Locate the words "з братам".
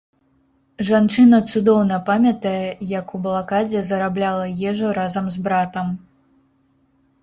5.39-5.99